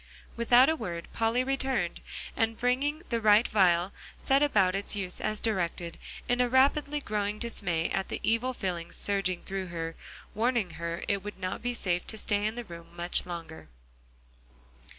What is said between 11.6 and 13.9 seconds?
be safe to stay in the room much longer.